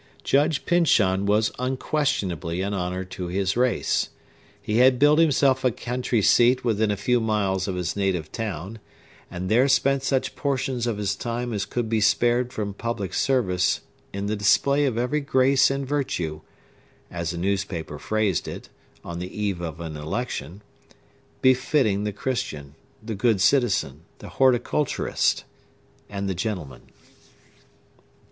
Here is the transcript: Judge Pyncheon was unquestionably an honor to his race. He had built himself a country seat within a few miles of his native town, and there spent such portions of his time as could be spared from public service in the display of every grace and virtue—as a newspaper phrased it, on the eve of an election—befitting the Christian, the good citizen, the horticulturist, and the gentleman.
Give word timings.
Judge 0.23 0.65
Pyncheon 0.65 1.27
was 1.27 1.51
unquestionably 1.59 2.63
an 2.63 2.73
honor 2.73 3.03
to 3.05 3.27
his 3.27 3.55
race. 3.55 4.09
He 4.59 4.77
had 4.77 4.97
built 4.97 5.19
himself 5.19 5.63
a 5.63 5.69
country 5.69 6.23
seat 6.23 6.63
within 6.65 6.89
a 6.89 6.97
few 6.97 7.19
miles 7.19 7.67
of 7.67 7.75
his 7.75 7.95
native 7.95 8.31
town, 8.31 8.79
and 9.29 9.47
there 9.47 9.67
spent 9.67 10.01
such 10.01 10.35
portions 10.35 10.87
of 10.87 10.97
his 10.97 11.15
time 11.15 11.53
as 11.53 11.67
could 11.67 11.87
be 11.87 12.01
spared 12.01 12.51
from 12.51 12.73
public 12.73 13.13
service 13.13 13.81
in 14.11 14.25
the 14.25 14.35
display 14.35 14.85
of 14.85 14.97
every 14.97 15.19
grace 15.21 15.69
and 15.69 15.87
virtue—as 15.87 17.31
a 17.31 17.37
newspaper 17.37 17.99
phrased 17.99 18.47
it, 18.47 18.69
on 19.05 19.19
the 19.19 19.29
eve 19.31 19.61
of 19.61 19.79
an 19.79 19.95
election—befitting 19.95 22.05
the 22.05 22.11
Christian, 22.11 22.73
the 23.03 23.13
good 23.13 23.39
citizen, 23.39 24.01
the 24.17 24.29
horticulturist, 24.29 25.43
and 26.09 26.27
the 26.27 26.33
gentleman. 26.33 26.89